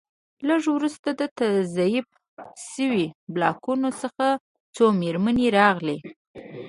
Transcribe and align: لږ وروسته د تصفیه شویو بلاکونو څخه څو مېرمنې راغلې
لږ 0.47 0.63
وروسته 0.75 1.09
د 1.19 1.21
تصفیه 1.37 2.03
شویو 2.69 3.13
بلاکونو 3.33 3.89
څخه 4.01 4.25
څو 4.75 4.85
مېرمنې 5.01 5.47
راغلې 5.59 5.97